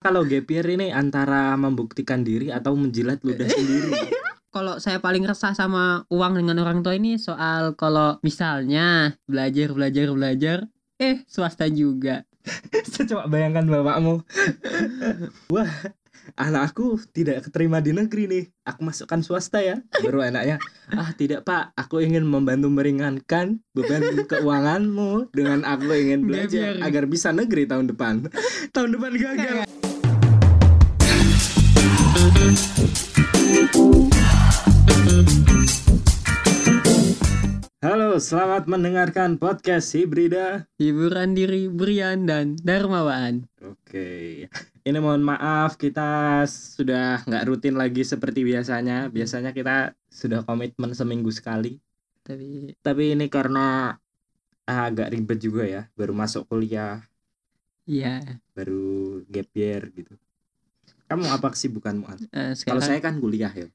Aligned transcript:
Kalau 0.00 0.24
gap 0.24 0.48
year 0.48 0.64
ini 0.64 0.88
antara 0.96 1.52
membuktikan 1.60 2.24
diri 2.24 2.48
atau 2.48 2.72
menjilat 2.72 3.20
ludah 3.20 3.44
sendiri. 3.52 3.92
Kalau 4.48 4.80
saya 4.80 4.96
paling 4.96 5.28
resah 5.28 5.52
sama 5.52 6.08
uang 6.08 6.40
dengan 6.40 6.64
orang 6.64 6.80
tua 6.80 6.96
ini 6.96 7.20
soal 7.20 7.76
kalau 7.76 8.16
misalnya 8.24 9.12
belajar 9.28 9.76
belajar 9.76 10.08
belajar 10.08 10.58
eh 10.96 11.20
swasta 11.28 11.68
juga. 11.68 12.24
Saya 12.88 13.12
coba 13.12 13.28
bayangkan 13.28 13.68
bapakmu. 13.68 14.24
Wah, 15.54 15.72
anakku 16.40 16.96
tidak 17.12 17.44
keterima 17.46 17.84
di 17.84 17.92
negeri 17.92 18.24
nih. 18.24 18.44
Aku 18.64 18.80
masukkan 18.80 19.20
swasta 19.20 19.60
ya. 19.60 19.84
Baru 20.00 20.24
anaknya, 20.24 20.56
ah 20.96 21.12
tidak 21.12 21.44
pak, 21.44 21.76
aku 21.76 22.00
ingin 22.00 22.24
membantu 22.24 22.72
meringankan 22.72 23.60
beban 23.76 24.24
keuanganmu 24.24 25.28
dengan 25.36 25.68
aku 25.68 25.92
ingin 25.92 26.24
belajar 26.24 26.80
agar 26.80 27.04
bisa 27.04 27.36
negeri 27.36 27.68
tahun 27.68 27.92
depan. 27.92 28.32
tahun 28.72 28.96
depan 28.96 29.12
gagal. 29.20 29.89
Halo, 37.80 38.18
selamat 38.18 38.66
mendengarkan 38.66 39.38
podcast 39.38 39.94
Hibrida. 39.94 40.66
Hiburan 40.74 41.38
diri 41.38 41.70
Brian 41.70 42.26
dan 42.26 42.58
Darmawan. 42.58 43.46
Oke, 43.62 44.50
ini 44.82 44.98
mohon 44.98 45.22
maaf 45.22 45.78
kita 45.78 46.42
sudah 46.50 47.22
nggak 47.22 47.46
rutin 47.46 47.78
lagi 47.78 48.02
seperti 48.02 48.42
biasanya. 48.42 49.06
Biasanya 49.06 49.54
kita 49.54 49.94
sudah 50.10 50.42
komitmen 50.42 50.90
seminggu 50.90 51.30
sekali. 51.30 51.78
Tapi 52.26 52.74
Tapi 52.82 53.14
ini 53.14 53.30
karena 53.30 53.94
ah, 54.66 54.82
agak 54.90 55.14
ribet 55.14 55.38
juga 55.38 55.62
ya. 55.62 55.82
Baru 55.94 56.10
masuk 56.10 56.50
kuliah, 56.50 57.06
ya 57.86 58.18
baru 58.50 59.22
gap 59.30 59.46
year 59.54 59.94
gitu. 59.94 60.18
Kamu 61.10 61.26
apa 61.36 61.48
kesibukanmu? 61.54 62.04
An? 62.06 62.18
eh, 62.32 62.54
Kalau 62.64 62.82
sekarang 62.82 62.82
saya 62.86 63.00
kan 63.02 63.14
kuliah 63.22 63.52
ya. 63.52 63.66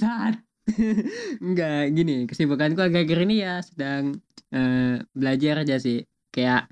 saat 0.00 0.34
Enggak 1.46 1.94
gini 1.94 2.26
kesibukanku 2.26 2.80
akhir-akhir 2.82 3.18
ini 3.26 3.34
ya 3.46 3.62
sedang 3.62 4.18
eh, 4.50 4.98
belajar 5.14 5.62
aja 5.62 5.76
sih 5.78 6.02
kayak 6.34 6.66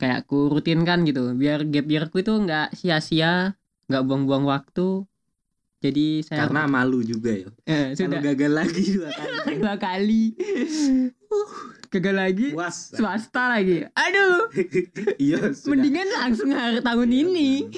kayak 0.00 0.26
ku 0.30 0.50
rutinkan 0.54 1.06
gitu 1.08 1.34
biar 1.40 1.60
gap 1.72 1.86
yearku 1.86 2.16
itu 2.24 2.32
nggak 2.44 2.74
sia-sia 2.78 3.54
nggak 3.88 4.02
buang-buang 4.06 4.44
waktu 4.52 5.07
jadi 5.78 6.20
saya 6.20 6.44
Karena 6.44 6.66
malu 6.66 7.00
juga 7.00 7.30
ya. 7.30 7.48
eh, 7.64 7.92
Kalau 7.92 7.94
sudah 7.94 8.20
gagal 8.20 8.52
lagi 8.52 8.82
dua 8.92 9.08
kali. 9.10 9.54
dua 9.62 9.74
kali 9.76 10.22
Uh, 11.28 11.50
gagal 11.92 12.14
lagi 12.14 12.46
Puas. 12.50 12.90
swasta 12.90 13.52
lagi 13.52 13.84
aduh 13.86 14.48
Iya, 15.20 15.52
sudah. 15.52 15.68
mendingan 15.70 16.08
langsung 16.10 16.50
hari 16.50 16.80
tahun 16.80 17.06
Iya, 17.06 17.20
ini. 17.22 17.50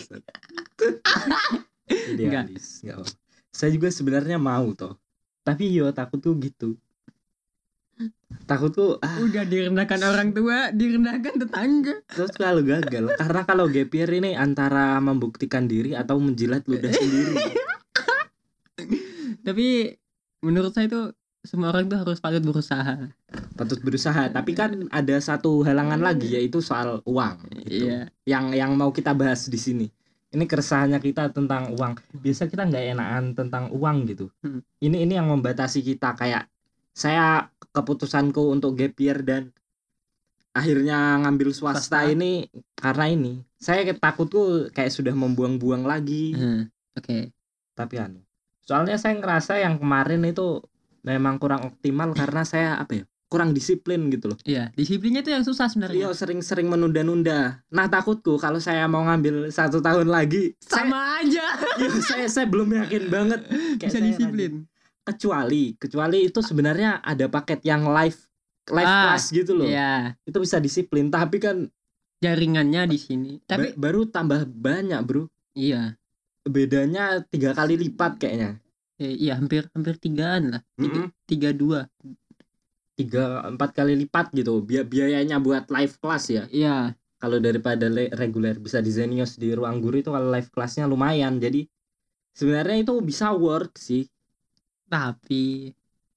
Idealis, 2.15 2.81
nggak 2.81 2.97
apa. 2.97 3.05
Saya 3.51 3.71
juga 3.71 3.87
sebenarnya 3.91 4.39
mau 4.39 4.71
toh. 4.73 4.97
Tapi 5.43 5.69
yo 5.69 5.91
takut 5.91 6.19
tuh 6.19 6.33
gitu. 6.39 6.79
Takut 8.47 8.71
tuh 8.71 8.97
ah, 8.97 9.19
udah 9.21 9.45
direndahkan 9.45 10.01
orang 10.01 10.31
tua 10.31 10.71
direndahkan 10.71 11.35
tetangga 11.37 11.95
terus 12.07 12.31
kalau 12.33 12.63
gagal. 12.63 13.11
Karena 13.13 13.43
kalau 13.43 13.67
gap 13.67 13.91
year 13.91 14.09
ini 14.15 14.31
antara 14.33 14.97
membuktikan 14.97 15.67
diri 15.67 15.93
atau 15.93 16.17
menjilat 16.17 16.63
ludah 16.65 16.89
sendiri. 16.89 17.35
Tapi 19.47 19.97
menurut 20.45 20.73
saya 20.73 20.89
itu 20.89 21.13
semua 21.41 21.73
orang 21.73 21.89
tuh 21.89 21.97
harus 21.97 22.21
patut 22.21 22.45
berusaha 22.45 23.09
Patut 23.57 23.81
berusaha. 23.81 24.29
Tapi 24.29 24.53
kan 24.53 24.89
ada 24.93 25.17
satu 25.21 25.65
halangan 25.65 26.01
lagi 26.01 26.37
yaitu 26.37 26.61
soal 26.61 27.01
uang. 27.07 27.49
Itu. 27.65 27.87
iya 27.89 28.09
Yang 28.27 28.45
yang 28.57 28.73
mau 28.77 28.91
kita 28.93 29.13
bahas 29.17 29.47
di 29.49 29.57
sini. 29.57 29.87
Ini 30.31 30.47
keresahannya 30.47 31.03
kita 31.03 31.35
tentang 31.35 31.75
uang. 31.75 31.99
Biasa 32.15 32.47
kita 32.47 32.69
nggak 32.69 32.85
enakan 32.97 33.25
tentang 33.35 33.65
uang 33.75 33.97
gitu. 34.09 34.27
Hmm. 34.45 34.63
Ini 34.79 35.05
ini 35.09 35.13
yang 35.19 35.29
membatasi 35.29 35.83
kita 35.83 36.15
kayak 36.15 36.47
saya 36.95 37.49
keputusanku 37.73 38.51
untuk 38.51 38.79
gap 38.79 38.95
year 38.99 39.23
dan 39.23 39.51
akhirnya 40.51 41.19
ngambil 41.23 41.55
swasta, 41.55 42.07
Swasta. 42.07 42.11
ini 42.11 42.47
karena 42.79 43.07
ini. 43.11 43.33
Saya 43.61 43.85
takutku 43.93 44.73
kayak 44.73 44.91
sudah 44.91 45.15
membuang-buang 45.15 45.85
lagi. 45.85 46.33
Hmm, 46.33 46.73
oke 46.97 47.31
Tapi 47.77 47.95
anu. 48.01 48.21
Soalnya 48.71 48.95
saya 48.95 49.19
ngerasa 49.19 49.59
yang 49.59 49.83
kemarin 49.83 50.23
itu 50.23 50.63
memang 51.03 51.43
kurang 51.43 51.67
optimal 51.67 52.15
karena 52.15 52.47
saya 52.47 52.79
apa 52.79 53.03
ya? 53.03 53.05
Kurang 53.27 53.51
disiplin 53.51 54.07
gitu 54.11 54.31
loh. 54.31 54.39
iya 54.43 54.71
disiplinnya 54.75 55.23
itu 55.23 55.31
yang 55.31 55.43
susah 55.43 55.67
sebenarnya 55.67 55.95
Beliau 56.07 56.15
sering-sering 56.15 56.67
menunda-nunda. 56.67 57.63
Nah 57.67 57.87
takutku 57.87 58.39
kalau 58.39 58.59
saya 58.59 58.87
mau 58.87 59.03
ngambil 59.03 59.51
satu 59.51 59.79
tahun 59.79 60.07
lagi, 60.07 60.55
saya, 60.59 60.87
sama 60.87 60.99
aja 61.19 61.47
iya, 61.79 61.91
saya 61.99 62.27
saya 62.31 62.47
belum 62.47 62.71
yakin 62.79 63.11
banget. 63.11 63.41
Kayak 63.79 63.91
bisa 63.91 63.99
saya 63.99 64.07
disiplin 64.07 64.53
rajin. 64.55 64.55
Kecuali, 65.01 65.65
kecuali 65.75 66.19
itu 66.27 66.39
sebenarnya 66.39 67.03
ada 67.03 67.27
paket 67.27 67.67
yang 67.67 67.91
live 67.91 68.19
live 68.71 68.87
Ah, 68.87 69.03
class 69.11 69.31
gitu 69.31 69.51
loh. 69.55 69.67
iya 69.67 70.15
Itu 70.23 70.39
bisa 70.39 70.63
disiplin. 70.63 71.11
Tapi 71.11 71.43
kan 71.43 71.67
jaringannya 72.21 72.87
di 72.87 72.99
sini 73.01 73.33
tapi 73.43 73.75
ba- 73.75 73.91
baru 73.91 74.07
tambah 74.07 74.47
banyak 74.47 75.01
bro. 75.03 75.27
iya 75.55 75.95
Bedanya 76.47 77.21
tiga 77.29 77.53
kali 77.53 77.77
lipat 77.77 78.17
kayaknya. 78.17 78.57
Eh, 79.01 79.17
iya 79.17 79.37
hampir 79.41 79.69
hampir 79.73 79.97
tigaan 79.97 80.53
lah 80.57 80.63
tiga, 80.77 81.01
Mm-mm. 81.01 81.07
tiga 81.25 81.51
dua 81.57 81.81
Tiga 83.01 83.49
empat 83.49 83.73
kali 83.73 83.97
lipat 83.97 84.29
gitu. 84.37 84.61
Bi- 84.61 84.85
biayanya 84.85 85.41
buat 85.41 85.73
live 85.73 85.97
class 86.01 86.29
ya. 86.29 86.45
iya 86.53 86.93
kalau 87.21 87.37
daripada 87.37 87.85
le- 87.89 88.09
reguler 88.17 88.57
bisa 88.57 88.81
di 88.81 88.89
Zenius 88.89 89.37
di 89.37 89.53
ruang 89.53 89.77
guru 89.85 90.01
itu 90.01 90.09
kalau 90.09 90.33
live 90.33 90.49
kelasnya 90.49 90.89
lumayan 90.89 91.37
jadi 91.37 91.69
sebenarnya 92.33 92.81
itu 92.81 92.97
bisa 93.05 93.37
work 93.37 93.77
sih 93.77 94.09
tapi 94.89 95.69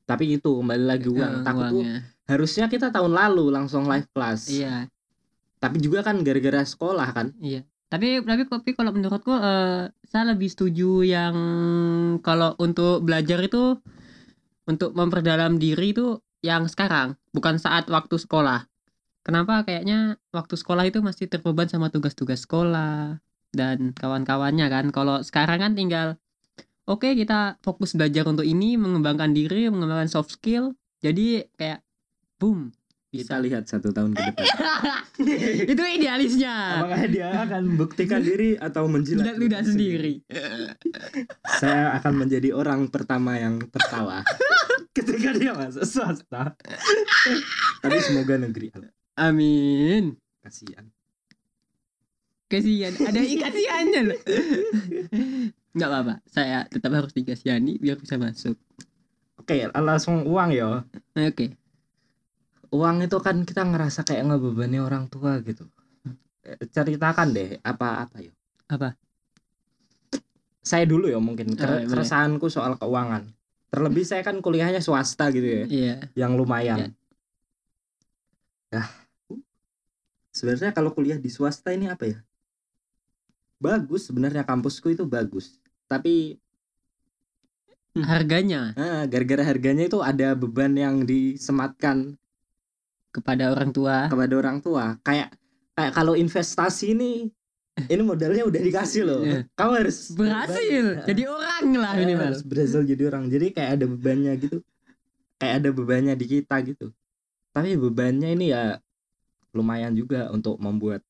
tapi 0.07 0.39
itu 0.39 0.47
kembali 0.63 0.85
lagi 0.87 1.11
uang 1.11 1.33
eh, 1.39 1.43
takut 1.43 1.65
tuh 1.75 1.83
harusnya 2.23 2.65
kita 2.71 2.87
tahun 2.95 3.11
lalu 3.11 3.51
langsung 3.51 3.83
live 3.91 4.07
kelas 4.15 4.47
iya 4.47 4.87
tapi 5.59 5.83
juga 5.83 6.07
kan 6.07 6.23
gara-gara 6.23 6.63
sekolah 6.63 7.07
kan 7.11 7.27
Iya. 7.43 7.67
Tapi 7.93 8.25
tapi 8.25 8.49
tapi 8.49 8.71
kalau 8.73 8.89
menurutku 8.89 9.29
eh, 9.37 9.93
saya 10.09 10.33
lebih 10.33 10.49
setuju 10.49 11.05
yang 11.05 11.35
kalau 12.25 12.57
untuk 12.57 13.05
belajar 13.05 13.37
itu 13.45 13.77
untuk 14.65 14.97
memperdalam 14.97 15.61
diri 15.61 15.93
itu 15.93 16.17
yang 16.41 16.65
sekarang, 16.65 17.13
bukan 17.37 17.61
saat 17.61 17.85
waktu 17.93 18.17
sekolah. 18.17 18.65
Kenapa 19.21 19.61
kayaknya 19.61 20.17
waktu 20.33 20.57
sekolah 20.57 20.89
itu 20.89 21.05
masih 21.05 21.29
terbeban 21.29 21.69
sama 21.69 21.93
tugas-tugas 21.93 22.43
sekolah 22.43 23.21
dan 23.53 23.93
kawan-kawannya 23.93 24.67
kan. 24.67 24.85
Kalau 24.89 25.21
sekarang 25.21 25.61
kan 25.61 25.73
tinggal 25.77 26.07
oke 26.89 27.07
kita 27.13 27.61
fokus 27.61 27.93
belajar 27.93 28.25
untuk 28.25 28.43
ini, 28.43 28.75
mengembangkan 28.75 29.31
diri, 29.37 29.69
mengembangkan 29.69 30.09
soft 30.09 30.33
skill. 30.33 30.73
Jadi 30.99 31.45
kayak 31.55 31.85
boom. 32.41 32.73
Kita 33.13 33.37
lihat 33.37 33.69
satu 33.69 33.93
tahun 33.93 34.17
ke 34.17 34.21
depan 34.33 34.45
itu 35.71 35.83
idealisnya. 35.85 36.81
apakah 36.81 37.05
dia 37.05 37.29
akan 37.29 37.61
membuktikan 37.69 38.25
diri 38.25 38.57
atau 38.57 38.89
menjilat 38.89 39.21
Jilat 39.21 39.37
ludah 39.37 39.61
sendiri. 39.61 40.13
saya 41.61 41.93
akan 42.01 42.25
menjadi 42.25 42.49
orang 42.57 42.89
pertama 42.89 43.37
yang 43.37 43.61
tertawa 43.69 44.25
ketika 44.97 45.29
dia 45.37 45.53
masuk 45.53 45.85
swasta 45.85 46.57
tapi 47.85 47.97
semoga 48.01 48.41
negeri 48.41 48.73
Amin. 49.13 50.17
kasihan 50.41 50.89
Kasihan, 52.43 52.93
ada 52.93 53.17
kasihannya 53.17 54.13
loh. 54.13 54.19
Enggak 55.73 55.89
apa-apa, 55.89 56.15
saya 56.29 56.69
tetap 56.69 56.93
harus 56.93 57.09
dikasihani 57.09 57.81
biar 57.81 57.97
bisa 57.97 58.13
masuk. 58.21 58.53
oke 59.41 59.73
langsung 59.73 60.21
uang 60.29 60.53
ya 60.53 60.85
Oke. 61.17 61.57
Uang 62.73 63.05
itu 63.05 63.17
kan 63.21 63.45
kita 63.45 63.61
ngerasa 63.63 64.01
kayak 64.01 64.33
ngebebani 64.33 64.81
orang 64.81 65.05
tua 65.07 65.37
gitu. 65.45 65.69
Eh, 66.43 66.59
ceritakan 66.67 67.31
deh 67.31 67.55
apa 67.63 68.03
apa 68.03 68.17
ya 68.19 68.33
Apa? 68.67 68.97
saya 70.63 70.83
dulu 70.83 71.07
ya 71.07 71.19
mungkin 71.19 71.55
Oh, 71.55 71.59
ker- 71.59 71.83
boleh. 71.83 71.87
keresahanku 71.87 72.47
soal 72.51 72.75
keuangan. 72.75 73.31
Terlebih 73.71 74.03
saya 74.03 74.23
kan 74.27 74.39
kuliahnya 74.39 74.83
swasta 74.83 75.31
gitu 75.31 75.43
ya 75.47 75.63
Iya. 75.67 75.95
yang 76.17 76.31
Ya. 76.33 76.37
lumayan 76.39 76.79
Nah, 78.73 78.89
sebenarnya 80.33 80.73
kalau 80.73 80.89
kuliah 80.91 81.21
di 81.21 81.29
swasta 81.29 81.69
ini 81.71 81.85
apa 81.87 82.09
ya? 82.09 82.17
Bagus 83.61 84.09
sebenarnya 84.09 84.41
kampusku 84.43 84.91
itu 84.91 85.05
bagus. 85.05 85.61
Tapi 85.85 86.41
Harganya? 87.93 88.73
Ah, 88.73 89.05
gara-gara 89.05 89.45
harganya 89.45 89.85
itu 89.85 90.01
ada 90.01 90.33
beban 90.33 90.73
yang 90.73 91.05
disematkan 91.05 92.17
kepada 93.13 93.53
orang 93.53 93.69
tua. 93.69 94.09
kepada 94.09 94.33
orang 94.33 94.57
tua. 94.59 94.97
Kayak 95.05 95.37
kayak 95.77 95.91
kalau 95.93 96.17
investasi 96.17 96.97
ini 96.97 97.29
ini 97.89 98.01
modalnya 98.05 98.45
udah 98.45 98.61
dikasih 98.61 99.01
loh. 99.05 99.21
Iya. 99.21 99.45
kamu 99.53 99.71
harus 99.85 99.97
Berhasil. 100.13 100.85
Jadi 101.05 101.21
orang 101.29 101.65
lah 101.77 101.93
minimal. 101.97 102.33
harus 102.33 102.43
berhasil 102.45 102.81
jadi 102.81 103.03
orang. 103.09 103.29
Jadi 103.29 103.53
kayak 103.53 103.69
ada 103.79 103.85
bebannya 103.85 104.33
gitu. 104.41 104.57
Kayak 105.37 105.53
ada 105.61 105.69
bebannya 105.69 106.13
di 106.17 106.25
kita 106.25 106.55
gitu. 106.65 106.89
Tapi 107.53 107.77
bebannya 107.77 108.33
ini 108.33 108.49
ya 108.53 108.77
lumayan 109.53 109.93
juga 109.93 110.33
untuk 110.33 110.57
membuat 110.57 111.05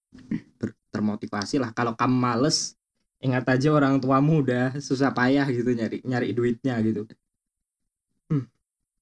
termotivasi 0.91 1.63
lah. 1.63 1.71
Kalau 1.71 1.95
kamu 1.95 2.15
males 2.15 2.75
ingat 3.23 3.47
aja 3.47 3.71
orang 3.71 4.03
tuamu 4.03 4.43
udah 4.43 4.75
susah 4.83 5.15
payah 5.15 5.47
gitu 5.47 5.71
nyari 5.71 6.03
nyari 6.03 6.35
duitnya 6.35 6.75
gitu 6.83 7.07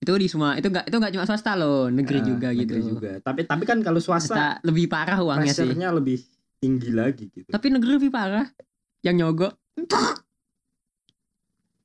itu 0.02 0.12
di 0.18 0.26
semua 0.26 0.58
itu 0.58 0.66
enggak 0.66 0.90
itu 0.90 0.96
enggak 0.98 1.14
cuma 1.14 1.26
swasta 1.30 1.54
loh 1.54 1.86
negeri 1.88 2.20
Eh, 2.20 2.26
juga 2.26 2.50
gitu. 2.52 2.74
negeri 2.74 2.82
juga. 2.82 3.12
Tapi 3.22 3.42
tapi 3.46 3.64
kan 3.70 3.78
kalau 3.80 4.02
swasta 4.02 4.58
lebih 4.66 4.90
parah 4.90 5.22
uangnya 5.22 5.54
sih. 5.54 5.70
lebih 5.70 6.18
tinggi 6.58 6.90
lagi 6.90 7.30
gitu. 7.30 7.46
Tapi 7.46 7.70
negeri 7.70 8.02
lebih 8.02 8.10
parah. 8.10 8.50
Yang 9.06 9.16
nyogok. 9.22 9.54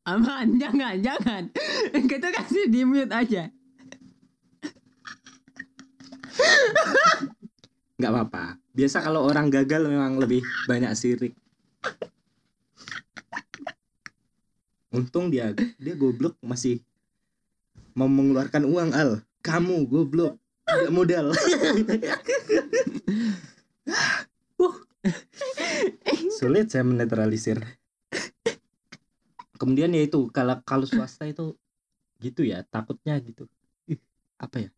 Aman 0.06 0.56
jangan 0.56 0.96
jangan. 0.96 1.42
Kita 2.10 2.32
kasih 2.32 2.72
di 2.72 2.88
mute 2.88 3.12
aja. 3.12 3.52
Nggak 7.96 8.10
apa-apa. 8.12 8.44
Biasa 8.72 9.00
kalau 9.00 9.24
orang 9.24 9.48
gagal 9.48 9.88
memang 9.88 10.16
lebih 10.16 10.40
banyak 10.64 10.92
sirik. 10.92 11.36
Untung 14.88 15.28
dia 15.28 15.52
dia 15.52 15.94
goblok 15.94 16.40
masih 16.40 16.80
mau 17.96 18.06
mengeluarkan 18.06 18.68
uang 18.68 18.90
al. 18.92 19.24
Kamu 19.40 19.88
goblok. 19.88 20.36
Tidak 20.68 20.92
modal. 20.92 21.32
Uh. 24.58 24.76
sulit 26.36 26.68
saya 26.68 26.84
menetralisir. 26.84 27.62
Kemudian 29.56 29.94
ya 29.96 30.04
itu 30.04 30.28
kalau 30.34 30.60
kalau 30.68 30.84
swasta 30.84 31.24
itu 31.24 31.56
gitu 32.20 32.44
ya 32.44 32.66
takutnya 32.68 33.16
gitu. 33.22 33.48
Apa 34.36 34.68
ya? 34.68 34.70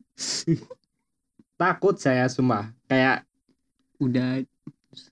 Takut 1.58 1.98
saya 1.98 2.30
semua 2.30 2.70
kayak 2.86 3.26
udah 3.98 4.46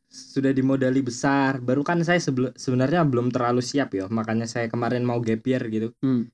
sudah 0.07 0.53
dimodali 0.55 1.03
besar. 1.03 1.59
Baru 1.59 1.83
kan 1.83 1.99
saya 2.07 2.23
sebenarnya 2.55 3.03
belum 3.03 3.35
terlalu 3.35 3.65
siap 3.65 3.97
ya. 3.99 4.07
Makanya 4.07 4.47
saya 4.47 4.71
kemarin 4.71 5.03
mau 5.03 5.19
gap 5.19 5.43
year 5.43 5.63
gitu. 5.67 5.91
Hmm, 5.99 6.31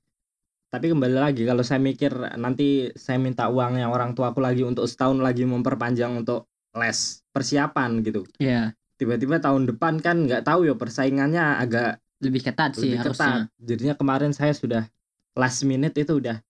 tapi 0.73 0.89
kembali 0.89 1.17
lagi 1.21 1.45
kalau 1.45 1.61
saya 1.61 1.77
mikir 1.85 2.17
nanti 2.41 2.89
saya 2.97 3.21
minta 3.21 3.53
uangnya 3.53 3.93
orang 3.93 4.17
tuaku 4.17 4.41
lagi 4.41 4.65
untuk 4.65 4.89
setahun 4.89 5.21
lagi 5.21 5.45
memperpanjang 5.45 6.17
untuk 6.17 6.49
les 6.73 7.21
persiapan 7.29 8.01
gitu. 8.01 8.25
Ya 8.41 8.73
tiba-tiba 8.97 9.37
tahun 9.37 9.69
depan 9.69 10.01
kan 10.01 10.25
nggak 10.25 10.49
tahu 10.49 10.65
ya 10.65 10.75
persaingannya 10.79 11.61
agak 11.61 12.01
lebih 12.25 12.41
ketat 12.41 12.73
sih 12.73 12.89
lebih 12.89 13.05
harusnya. 13.05 13.51
Ketat 13.53 13.61
jadinya 13.61 13.95
kemarin 14.01 14.33
saya 14.33 14.57
sudah 14.57 14.89
last 15.37 15.61
minute 15.69 15.93
itu 15.93 16.17
udah 16.17 16.41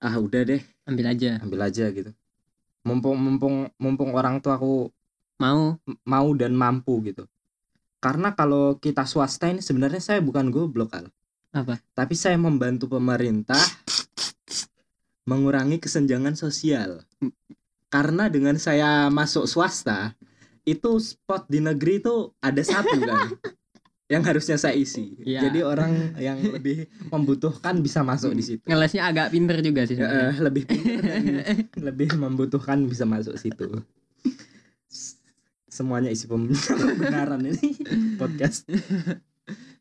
ah 0.00 0.16
udah 0.16 0.42
deh. 0.48 0.62
Ambil 0.88 1.12
aja. 1.12 1.36
Ambil 1.44 1.60
aja 1.60 1.92
gitu. 1.92 2.10
Mumpung 2.88 3.20
mumpung 3.20 3.68
mumpung 3.76 4.10
orang 4.16 4.40
tuaku 4.40 4.88
mau? 5.36 5.76
m- 5.84 6.00
mau 6.08 6.28
dan 6.32 6.56
mampu 6.56 7.04
gitu. 7.04 7.28
Karena 8.00 8.32
kalau 8.32 8.80
kita 8.80 9.04
swasta 9.04 9.52
ini 9.52 9.60
sebenarnya 9.60 10.00
saya 10.00 10.24
bukan 10.24 10.48
goblok 10.48 10.96
Al. 10.96 11.12
Apa? 11.56 11.80
Tapi 11.96 12.12
saya 12.12 12.36
membantu 12.36 12.84
pemerintah 12.92 13.56
mengurangi 15.24 15.80
kesenjangan 15.80 16.36
sosial. 16.36 17.00
Karena 17.88 18.28
dengan 18.28 18.60
saya 18.60 19.08
masuk 19.08 19.48
swasta, 19.48 20.12
itu 20.68 21.00
spot 21.00 21.48
di 21.48 21.62
negeri 21.62 22.02
itu 22.02 22.34
ada 22.42 22.60
satu 22.60 22.98
kan 23.00 23.30
yang 24.12 24.22
harusnya 24.22 24.54
saya 24.54 24.76
isi. 24.76 25.16
Iya. 25.24 25.48
Jadi 25.48 25.64
orang 25.64 25.92
yang 26.20 26.38
lebih 26.44 26.86
membutuhkan 27.08 27.80
bisa 27.80 28.04
masuk 28.04 28.36
di 28.36 28.44
situ. 28.44 28.62
ngelesnya 28.68 29.08
agak 29.08 29.32
pinter 29.32 29.58
juga 29.62 29.82
sih 29.86 29.96
Ya, 29.96 30.34
lebih 30.36 30.66
dan 30.68 31.40
lebih 31.88 32.14
membutuhkan 32.14 32.84
bisa 32.84 33.08
masuk 33.08 33.38
situ. 33.40 33.80
Semuanya 35.66 36.12
isi 36.12 36.28
pem- 36.28 36.52
pembenaran 36.92 37.40
ini 37.42 37.72
podcast. 38.20 38.68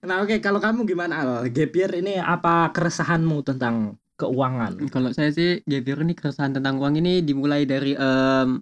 Nah 0.05 0.21
oke 0.21 0.37
kalau 0.39 0.61
kamu 0.61 0.85
gimana 0.85 1.25
Al? 1.25 1.29
Year 1.49 1.91
ini 1.97 2.21
apa 2.21 2.69
keresahanmu 2.69 3.41
tentang 3.41 3.97
keuangan? 4.15 4.77
Kalau 4.87 5.09
saya 5.11 5.33
sih 5.33 5.59
year 5.65 5.99
ini 5.99 6.13
keresahan 6.13 6.53
tentang 6.53 6.77
uang 6.77 7.01
ini 7.01 7.19
dimulai 7.19 7.65
dari 7.65 7.97
em, 7.97 8.61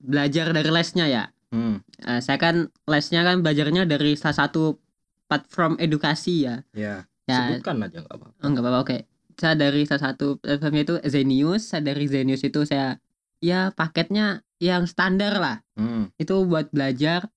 belajar 0.00 0.50
dari 0.50 0.70
lesnya 0.72 1.06
ya. 1.06 1.24
Hmm, 1.50 1.82
Eh, 2.00 2.22
saya 2.22 2.38
kan 2.38 2.70
lesnya 2.86 3.20
kan 3.20 3.42
belajarnya 3.44 3.84
dari 3.84 4.14
salah 4.16 4.46
satu 4.46 4.78
platform 5.26 5.76
edukasi 5.76 6.46
ya. 6.48 6.64
ya. 6.72 7.04
Ya, 7.28 7.46
Sebutkan 7.46 7.78
aja 7.86 8.02
nggak 8.02 8.10
apa-apa. 8.10 8.26
oh, 8.42 8.48
nggak 8.50 8.62
apa-apa 8.64 8.78
oke. 8.82 8.96
Saya 9.38 9.54
dari 9.54 9.82
salah 9.86 10.02
satu 10.10 10.40
platformnya 10.40 10.82
itu 10.82 10.94
Zenius. 11.06 11.62
Saya 11.70 11.82
dari 11.84 12.06
Zenius 12.08 12.42
itu 12.42 12.64
saya 12.66 12.98
ya 13.38 13.70
paketnya 13.70 14.42
yang 14.58 14.88
standar 14.88 15.36
lah. 15.38 15.56
Hmm, 15.78 16.10
Itu 16.16 16.42
buat 16.48 16.72
belajar. 16.74 17.28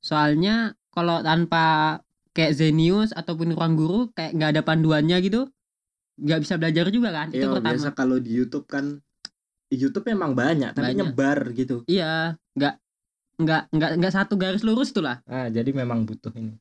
Soalnya 0.00 0.74
kalau 0.90 1.20
tanpa 1.20 1.98
kayak 2.30 2.52
Zenius 2.54 3.10
ataupun 3.12 3.52
ruang 3.52 3.74
guru 3.74 4.00
kayak 4.14 4.34
nggak 4.36 4.50
ada 4.56 4.62
panduannya 4.62 5.18
gitu, 5.20 5.50
nggak 6.16 6.40
bisa 6.46 6.54
belajar 6.56 6.86
juga 6.88 7.10
kan. 7.10 7.28
Itu 7.34 7.46
ya, 7.46 7.50
pertama. 7.50 7.74
biasa 7.74 7.88
kalau 7.92 8.16
di 8.18 8.30
YouTube 8.32 8.66
kan 8.66 8.98
di 9.70 9.76
YouTube 9.78 10.06
memang 10.10 10.34
banyak 10.34 10.74
tapi 10.74 10.94
Banyak. 10.94 11.14
nyebar 11.14 11.38
gitu. 11.54 11.82
Iya, 11.86 12.34
nggak 12.54 12.74
nggak 13.40 13.62
nggak 13.72 13.90
nggak 14.02 14.12
satu 14.12 14.34
garis 14.36 14.66
lurus 14.66 14.90
tuh 14.92 15.00
lah. 15.00 15.22
Ah 15.24 15.48
jadi 15.48 15.70
memang 15.72 16.04
butuh 16.04 16.30
ini. 16.34 16.58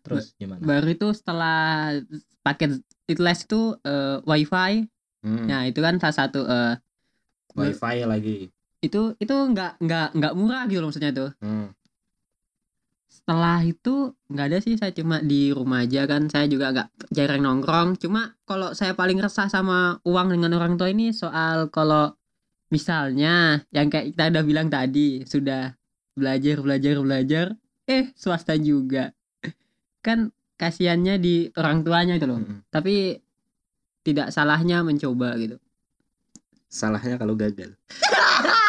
Terus 0.00 0.32
gimana? 0.36 0.60
Baru 0.62 0.88
itu 0.88 1.08
setelah 1.12 1.92
paket 2.40 2.80
itu 3.04 3.20
les 3.20 3.40
itu 3.44 3.76
eh, 3.84 4.16
wifi. 4.24 4.88
Hmm, 5.20 5.44
Nah 5.44 5.68
itu 5.68 5.80
kan 5.84 6.00
salah 6.00 6.16
satu 6.16 6.40
eh, 6.48 6.74
wifi 7.52 8.04
lagi. 8.08 8.48
itu 8.80 9.12
itu 9.20 9.34
nggak 9.36 9.76
nggak 9.76 10.08
nggak 10.16 10.32
murah 10.32 10.64
gitu 10.64 10.80
loh 10.80 10.88
maksudnya 10.88 11.12
tuh. 11.12 11.30
Hmm. 11.44 11.68
Setelah 13.10 13.58
itu 13.66 14.14
nggak 14.30 14.46
ada 14.46 14.58
sih 14.62 14.78
saya 14.78 14.94
cuma 14.94 15.18
di 15.18 15.50
rumah 15.50 15.82
aja 15.82 16.06
kan 16.06 16.30
saya 16.30 16.46
juga 16.46 16.70
nggak 16.70 17.10
jarang 17.10 17.42
nongkrong. 17.42 17.98
Cuma 17.98 18.38
kalau 18.46 18.70
saya 18.70 18.94
paling 18.94 19.18
resah 19.18 19.50
sama 19.50 19.98
uang 20.06 20.38
dengan 20.38 20.54
orang 20.54 20.78
tua 20.78 20.94
ini 20.94 21.10
soal 21.10 21.74
kalau 21.74 22.14
misalnya 22.70 23.66
yang 23.74 23.90
kayak 23.90 24.14
kita 24.14 24.30
udah 24.30 24.44
bilang 24.46 24.70
tadi 24.70 25.26
sudah 25.26 25.74
belajar 26.14 26.62
belajar 26.62 26.94
belajar 27.02 27.46
eh 27.90 28.14
swasta 28.14 28.54
juga 28.54 29.10
kan 30.06 30.30
kasihannya 30.54 31.18
di 31.18 31.34
orang 31.58 31.82
tuanya 31.82 32.14
itu 32.14 32.30
loh. 32.30 32.38
Mm-mm. 32.38 32.62
Tapi 32.70 33.18
tidak 34.06 34.30
salahnya 34.32 34.86
mencoba 34.86 35.34
gitu. 35.40 35.56
Salahnya 36.70 37.18
kalau 37.18 37.34
gagal. 37.34 37.74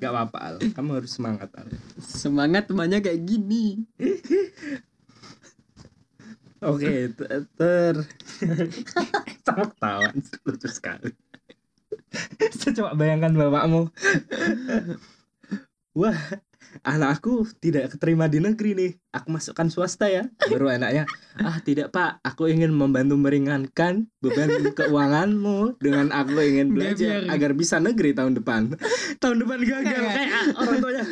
Gak 0.00 0.12
apa-apa 0.12 0.38
Al. 0.38 0.56
Kamu 0.72 1.00
harus 1.00 1.12
semangat 1.12 1.50
Al. 1.56 1.68
Semangat 2.00 2.68
temannya 2.68 3.02
kayak 3.04 3.22
gini. 3.24 3.84
Oke, 6.60 7.08
ter, 7.16 7.48
ter... 7.56 7.94
sama 9.44 9.64
ketahuan 9.72 10.16
lucu 10.44 10.68
sekali. 10.68 11.10
Saya 12.58 12.72
coba 12.76 12.90
bayangkan 12.98 13.32
bapakmu. 13.32 13.88
Wah, 15.96 16.20
anakku 16.80 17.44
tidak 17.58 17.90
keterima 17.90 18.24
di 18.24 18.38
negeri 18.38 18.70
nih. 18.72 18.90
Aku 19.10 19.26
masukkan 19.28 19.66
swasta 19.66 20.06
ya. 20.06 20.26
Baru 20.46 20.66
anaknya, 20.66 21.02
ah 21.36 21.58
tidak 21.58 21.90
pak, 21.90 22.18
aku 22.22 22.46
ingin 22.46 22.70
membantu 22.70 23.14
meringankan 23.14 24.06
beban 24.18 24.48
keuanganmu 24.70 25.76
dengan 25.78 26.08
aku 26.10 26.38
ingin 26.38 26.70
belajar 26.70 27.26
agar 27.26 27.50
bisa 27.52 27.76
negeri 27.76 28.12
tahun 28.12 28.36
depan. 28.36 28.74
tahun 29.22 29.36
depan 29.40 29.58
gagal 29.60 29.82
Kayak- 29.82 30.14
kayak 30.14 30.42
orang 30.54 30.76
tuanya 30.78 31.02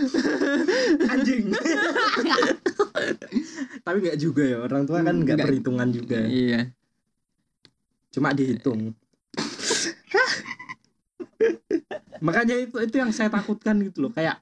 anjing. 1.09 1.43
Tapi 3.83 3.97
nggak 4.00 4.19
juga 4.19 4.43
ya 4.45 4.57
orang 4.61 4.83
tua 4.85 5.00
kan 5.00 5.15
nggak 5.17 5.37
Nggak. 5.37 5.47
perhitungan 5.47 5.88
juga. 5.91 6.19
Iya. 6.23 6.61
Cuma 8.09 8.31
dihitung. 8.31 8.95
Makanya 12.19 12.55
itu 12.59 12.75
itu 12.79 12.95
yang 12.95 13.11
saya 13.11 13.29
takutkan 13.29 13.79
gitu 13.81 14.03
loh 14.03 14.11
kayak 14.11 14.38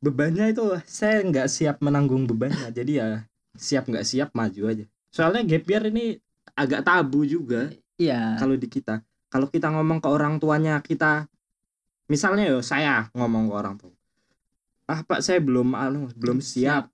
bebannya 0.00 0.52
itu 0.52 0.62
saya 0.86 1.24
nggak 1.24 1.48
siap 1.48 1.76
menanggung 1.80 2.24
bebannya. 2.28 2.68
Jadi 2.70 3.00
ya 3.00 3.24
siap 3.56 3.88
nggak 3.88 4.06
siap 4.06 4.28
maju 4.36 4.62
aja. 4.68 4.84
Soalnya 5.10 5.42
gap 5.48 5.64
year 5.64 5.84
ini 5.88 6.04
agak 6.52 6.84
tabu 6.84 7.24
juga 7.24 7.72
Iya. 7.96 8.36
kalau 8.36 8.56
di 8.56 8.68
kita. 8.68 9.00
Kalau 9.32 9.48
kita 9.48 9.72
ngomong 9.72 9.98
ke 10.04 10.08
orang 10.08 10.36
tuanya 10.36 10.78
kita 10.84 11.26
misalnya 12.06 12.46
yo 12.46 12.60
saya 12.62 13.08
ngomong 13.16 13.50
ke 13.50 13.54
orang 13.56 13.74
tua. 13.80 13.94
Ah 14.86 15.02
pak 15.02 15.24
saya 15.24 15.40
belum 15.42 15.74
anu 15.74 16.12
belum 16.14 16.38
siap. 16.38 16.92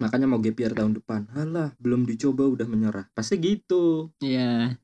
Makanya 0.00 0.26
mau 0.26 0.40
gap 0.40 0.56
year 0.56 0.72
tahun 0.72 0.96
depan. 0.96 1.28
Halah 1.32 1.72
belum 1.78 2.04
dicoba 2.04 2.44
udah 2.48 2.66
menyerah. 2.66 3.06
Pasti 3.14 3.38
gitu. 3.38 4.10
Iya. 4.20 4.76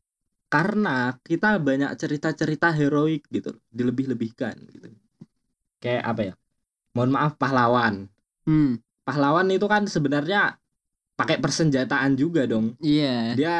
karena 0.46 1.18
kita 1.26 1.58
banyak 1.58 1.90
cerita-cerita 1.98 2.70
heroik 2.70 3.26
gitu 3.34 3.58
loh, 3.58 3.62
dilebih-lebihkan 3.74 4.54
gitu. 4.70 4.94
Kayak 5.82 6.04
apa 6.06 6.20
ya 6.22 6.34
mohon 6.96 7.12
maaf 7.12 7.36
pahlawan 7.36 8.08
Hmm. 8.42 8.80
pahlawan 9.02 9.50
itu 9.50 9.66
kan 9.66 9.84
sebenarnya 9.84 10.56
pakai 11.12 11.36
persenjataan 11.36 12.16
juga 12.16 12.48
dong 12.48 12.72
Iya. 12.80 13.36
dia 13.36 13.56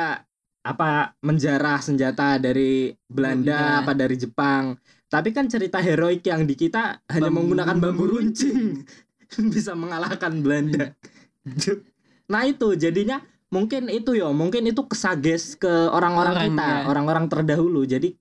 apa 0.62 1.14
menjarah 1.20 1.78
senjata 1.78 2.40
dari 2.40 2.90
Belanda 3.04 3.54
Iya. 3.54 3.80
apa 3.84 3.92
dari 3.92 4.16
Jepang 4.16 4.74
tapi 5.06 5.30
kan 5.30 5.46
cerita 5.46 5.78
heroik 5.78 6.24
yang 6.24 6.42
di 6.42 6.54
kita 6.54 6.98
hanya 7.06 7.28
Bambu- 7.28 7.52
menggunakan 7.52 7.76
bambu 7.76 8.04
runcing 8.08 8.82
bisa 9.54 9.74
mengalahkan 9.74 10.32
Belanda. 10.40 10.96
Nah 12.26 12.42
itu 12.42 12.74
jadinya 12.74 13.22
mungkin 13.46 13.86
itu 13.86 14.18
ya, 14.18 14.26
mungkin 14.34 14.66
itu 14.66 14.82
kesages 14.82 15.54
ke 15.54 15.70
orang-orang 15.94 16.34
Orang, 16.34 16.46
kita, 16.50 16.66
ya. 16.66 16.82
orang-orang 16.90 17.24
terdahulu. 17.30 17.86
Jadi 17.86 18.18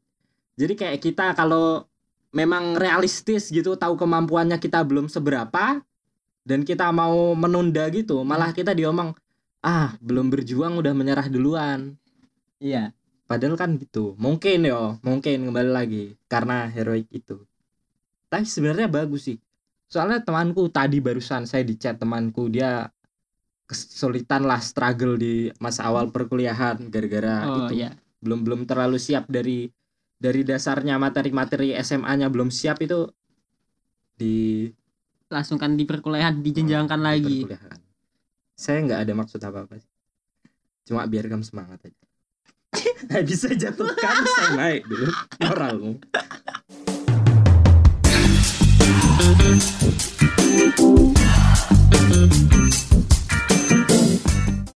jadi 0.54 0.74
kayak 0.78 1.00
kita 1.02 1.34
kalau 1.34 1.90
memang 2.36 2.76
realistis 2.76 3.48
gitu, 3.48 3.80
tahu 3.80 3.96
kemampuannya 3.96 4.60
kita 4.60 4.84
belum 4.84 5.08
seberapa 5.08 5.80
dan 6.44 6.68
kita 6.68 6.92
mau 6.92 7.32
menunda 7.34 7.88
gitu, 7.90 8.22
malah 8.28 8.52
kita 8.52 8.76
diomong 8.76 9.16
ah 9.66 9.96
belum 10.04 10.30
berjuang 10.30 10.78
udah 10.78 10.94
menyerah 10.94 11.32
duluan. 11.32 11.96
Iya. 12.60 12.92
Padahal 13.26 13.58
kan 13.58 13.82
gitu. 13.82 14.14
Mungkin 14.22 14.70
yo, 14.70 15.02
mungkin 15.02 15.50
kembali 15.50 15.72
lagi 15.74 16.14
karena 16.30 16.70
heroik 16.70 17.10
itu. 17.10 17.42
Tapi 18.30 18.46
sebenarnya 18.46 18.86
bagus 18.86 19.32
sih. 19.32 19.42
Soalnya 19.90 20.22
temanku 20.22 20.70
tadi 20.70 21.02
barusan 21.02 21.50
saya 21.50 21.66
di 21.66 21.74
chat 21.80 21.98
temanku 21.98 22.46
dia 22.52 22.86
kesulitan 23.66 24.46
lah 24.46 24.62
struggle 24.62 25.18
di 25.18 25.50
masa 25.58 25.90
awal 25.90 26.14
perkuliahan 26.14 26.86
gara-gara 26.94 27.50
Oh 27.50 27.66
itu 27.66 27.82
iya. 27.82 27.98
belum 28.22 28.46
belum 28.46 28.62
terlalu 28.70 29.02
siap 29.02 29.26
dari 29.26 29.66
dari 30.16 30.42
dasarnya 30.48 30.96
materi-materi 30.96 31.76
SMA-nya 31.80 32.32
belum 32.32 32.50
siap 32.50 32.80
itu 32.82 33.08
di 34.16 34.68
Langsung 35.26 35.58
kan 35.58 35.74
di 35.74 35.84
perkuliahan 35.84 36.40
dijenjangkan 36.40 37.02
di 37.02 37.06
lagi. 37.06 37.38
perkuliahan. 37.44 37.80
Saya 38.56 38.78
nggak 38.86 39.00
ada 39.04 39.14
maksud 39.18 39.42
apa-apa 39.42 39.76
sih. 39.82 39.92
Cuma 40.86 41.04
biar 41.10 41.28
kamu 41.28 41.44
semangat 41.44 41.82
aja. 41.90 42.04
Nggak 43.10 43.24
bisa 43.30 43.50
jatuhkan 43.52 44.16
saya 44.38 44.50
naik 44.56 44.84
dulu 44.88 45.12
moralmu. 45.42 45.92
Thank 52.06 52.54